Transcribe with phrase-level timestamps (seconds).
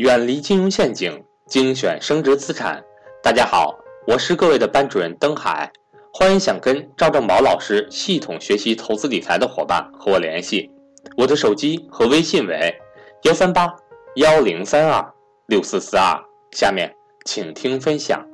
[0.00, 2.82] 远离金融陷阱，精选升值资产。
[3.22, 5.70] 大家好，我是各位的班主任登海，
[6.10, 10.70] 欢迎想跟赵正宝老师系统学习投资理财的伙伴和我联系，
[11.18, 12.74] 我的手机和微信为
[13.24, 13.70] 幺三八
[14.14, 15.06] 幺零三二
[15.48, 16.18] 六四四二。
[16.52, 16.90] 下面
[17.26, 18.26] 请听分享。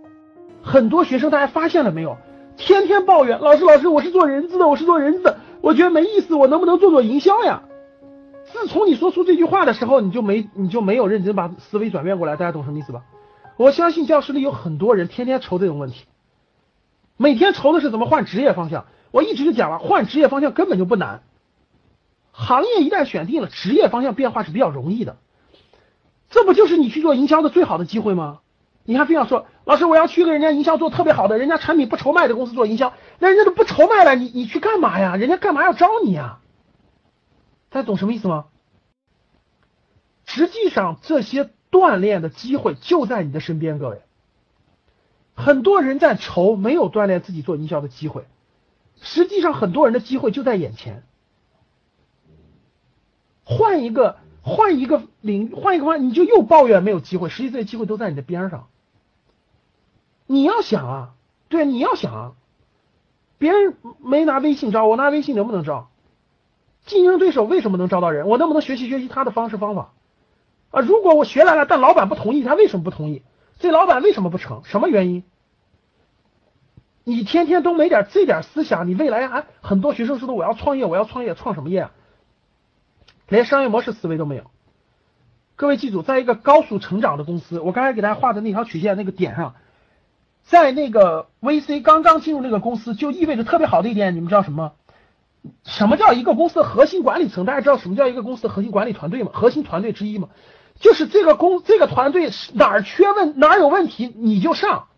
[0.63, 2.17] 很多学生大家发现了没有？
[2.57, 7.61] 天天抱怨老师，老师，我是做人资的，我是做人资的，我觉得没意思，我能不能做做营销呀？
[8.53, 13.03] 自从你说出这句话的时候，你就没你就没有认真把思维转变过来，大家懂什么意思吧？
[13.57, 16.05] 我相信教室里有很多人天天愁这种问题，
[17.17, 18.87] 每天愁的是怎么换职业方向。
[19.11, 21.23] 我一直就讲了，换职业方向根本就不难，
[22.33, 25.17] 行业一旦选定了，职业方向变化是比较容易的。
[26.29, 28.41] 这不就是你去做营销的最好的机会吗？
[28.85, 35.17] 你还非要说老师，我要去个人家营销做特别好的，人家产品不愁卖的公司做营销，那人家都不愁卖了，你你去干嘛呀？
[35.17, 36.39] 人家干嘛要招你呀？
[37.77, 38.47] 大家懂什么意思吗？
[40.25, 44.01] 实际上，这些锻炼的机会就在你的身边，各位。
[45.35, 48.25] 很多人在愁没有锻炼自己做营销的机会，
[49.03, 51.05] 实际上很多人的机会就在眼前。
[53.45, 58.69] 换一个，换一个领，换一个方，你就又抱怨没有机会，实际这些机会都在你的边上。
[60.27, 61.15] 你要想啊，
[61.51, 62.33] 对，你要想啊，
[63.37, 65.91] 别人没拿微信招，我拿微信能不能招？
[66.87, 68.27] 竞争对手为什么能招到人？
[68.29, 69.93] 我能不能学习学习他的方式方法
[70.71, 70.81] 啊？
[70.81, 73.23] 如果我学来了，但老板不同意，他为什么不同意？
[73.59, 74.63] 这老板为什么不成？
[74.65, 75.25] 什么原因？
[77.05, 81.93] 你天天都没点这点思想，你未来还很多学生说的我要创业，我要创业，创什么业啊？
[83.29, 84.45] 连商业模式思维都没有。
[85.57, 89.55] 各位记住，在一个高速成长的公司，我刚才给大家画的那条曲线那个点上，
[90.45, 94.75] 在那个 VC 刚刚进入那个公司，就意味着特别好的一点，你们知道什么？
[95.65, 97.45] 什么叫一个公司的核心管理层？
[97.45, 99.31] 大家知道什么叫一个公司的核心管理团队吗？
[99.33, 100.29] 核心团队之一吗？
[100.79, 104.89] 就是这个公这个团队哪儿缺问哪儿有问题你就上，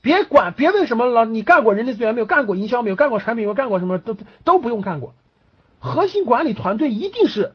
[0.00, 2.26] 别管别问什么了，你干过人力资源没有？
[2.26, 2.96] 干过营销没有？
[2.96, 3.54] 干过产品没有？
[3.54, 5.14] 干过什么都都不用干过。
[5.80, 7.52] 核心管理团队一定是，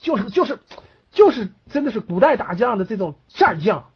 [0.00, 0.58] 就是就是
[1.12, 3.90] 就是真的是古代打仗的这种战将，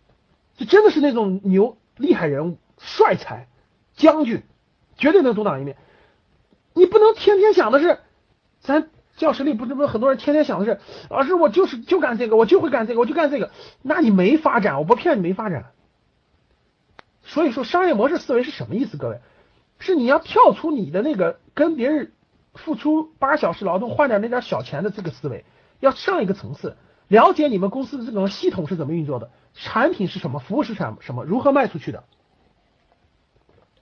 [0.56, 3.48] 就真的是那种牛厉害人物、帅才、
[3.96, 4.42] 将军，
[4.98, 5.76] 绝对能独当一面。
[6.78, 7.98] 你不能天天想的是，
[8.60, 10.80] 咱教室里不是不是很多人天天想的是，
[11.10, 13.50] 老师我就是就干这个，我就会干这个，我就干这个，
[13.82, 15.72] 那你没发展，我不骗你没发展。
[17.24, 18.96] 所以说商业模式思维是什么意思？
[18.96, 19.18] 各位，
[19.80, 22.12] 是你要跳出你的那个跟别人
[22.54, 25.44] 付出八小时劳动换点那点小钱的这个思维，
[25.80, 26.76] 要上一个层次，
[27.08, 32.04] 了解你们公司的这种系统是怎么运作的，产品是什么，服务是什么，什么如何卖出去的，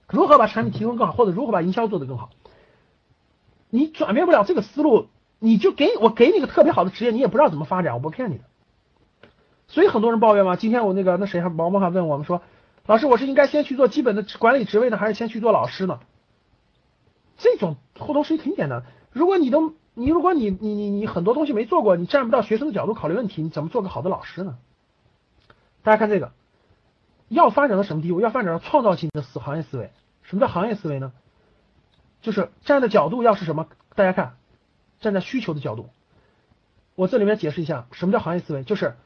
[0.09, 2.31] 如何把产品提供更好，或者如何把营销做得更好。
[3.69, 5.07] 你转变不了这个思路，
[5.39, 8.43] 你就给我给你个特别好的职业，你也不知道怎么发展，我不骗你的。
[9.67, 12.41] 所以很多人抱怨嘛，今天我那个那谁还毛毛还问我们说，
[12.85, 15.99] 老师我是应该先去做基本的管理职位呢，还是先去做老师呢？
[17.37, 18.83] 这种互动是挺简单。
[19.11, 24.57] 如果你都你如果你你你你很多东西没做过，你站不到学生的角度考虑问题，你怎么做个好的老师呢？
[25.83, 26.31] 大家看这个，
[27.27, 28.21] 要发展到什么地步？
[28.21, 29.91] 要发展到创造性的思行业思维。
[30.23, 31.11] 什么叫行业思维呢？
[32.27, 33.69] 就是站的角度要是什么？
[33.95, 34.35] 大家看，
[34.99, 35.87] 站在需求的角度。
[36.93, 38.65] 我这里面解释一下，什么叫行业思维？
[38.65, 38.97] 就是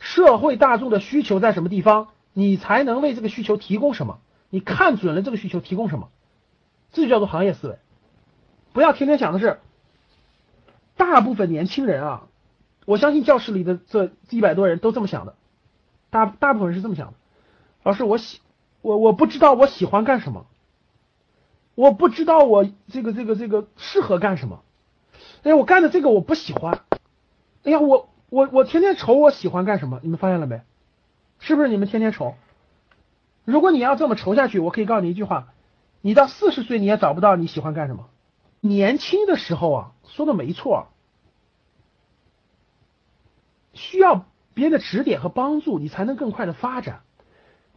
[0.00, 4.20] 社会大众的需求在什么地方，你才能为这个需求提供什么？
[4.48, 6.08] 你看准了这个需求提供什么，
[6.94, 7.78] 这就叫做行业思维。
[8.72, 9.60] 不要天天想的是，
[10.96, 12.22] 大部分年轻人啊，
[12.86, 15.34] 我相信教室里的这一百多人都这么想的，
[16.08, 17.14] 大大部分人是这么想的。
[17.82, 18.40] 老师，我喜
[18.80, 20.46] 我我不知道我喜欢干什么。
[21.74, 24.62] 我不知道我这个这个这个适合干什么，
[25.42, 26.82] 哎呀，我干的这个我不喜欢，
[27.64, 30.60] 哎呀，我我我天天愁我喜欢干什么，你们发现了没？
[31.38, 32.34] 是不是你们天天愁？
[33.44, 35.48] 如果你要这么愁下去，我可以告诉你一句话，
[36.02, 38.08] 你到四十岁你也找不到你喜欢干什么。
[38.60, 40.88] 年轻的时候啊，说的没错，
[43.72, 47.00] 需要别人的指点和帮助，你才能更快的发展。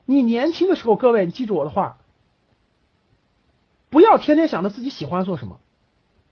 [0.03, 1.97] 你年轻的时候，各位，你记住我的话。
[3.95, 5.61] 不要天天想着自己喜欢做什么，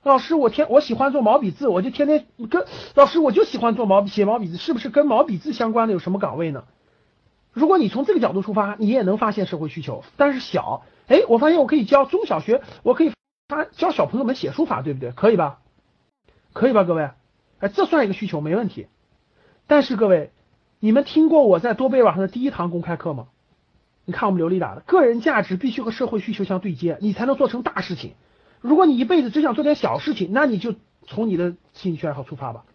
[0.04, 6.66] 老师，我天，我喜欢做毛笔字，我就天天跟老师，我就喜欢做毛笔写毛笔字，是不是跟毛笔字相关的有什么岗位呢？
[7.54, 13.14] 如果你从这个角度出发，你也能发现社会需求，但是小，哎，我发现我可以教中小学，我可以
[13.48, 15.12] 发教小朋友们写书法，对不对？
[15.12, 15.60] 可以吧？
[16.52, 17.12] 可以吧，各位？
[17.60, 18.88] 哎，这算一个需求，没问题。
[19.68, 20.34] 但是各位，
[20.82, 23.28] 你们听过我在多贝网上的第一堂公开课吗？
[24.06, 28.14] 你看我们刘丽打的，个人价值必须和社会需求相对接，你才能做成大事情。
[28.60, 30.76] 如果你一辈子只想做点小事情，那你就
[31.08, 32.66] 从你的兴趣爱好出发吧。